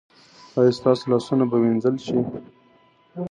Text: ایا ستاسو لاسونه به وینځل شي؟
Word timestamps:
ایا 0.57 0.71
ستاسو 0.79 1.03
لاسونه 1.11 1.43
به 1.49 1.57
وینځل 1.61 1.95
شي؟ 2.05 2.17